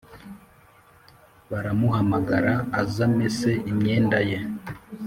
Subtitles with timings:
[1.49, 4.39] Baramuhamagara azamese imyenda ye